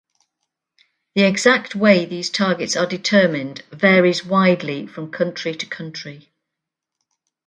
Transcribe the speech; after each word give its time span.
The 1.13 1.21
exact 1.25 1.75
way 1.75 2.05
these 2.05 2.31
targets 2.31 2.75
are 2.75 2.87
determined 2.87 3.61
varies 3.71 4.25
widely 4.25 4.87
from 4.87 5.11
country 5.11 5.53
to 5.53 5.67
country. 5.67 6.31